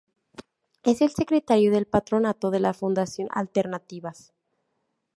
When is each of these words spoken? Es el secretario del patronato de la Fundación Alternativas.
Es 0.81 1.01
el 1.01 1.11
secretario 1.11 1.69
del 1.71 1.85
patronato 1.85 2.49
de 2.49 2.59
la 2.59 2.73
Fundación 2.73 3.27
Alternativas. 3.29 4.33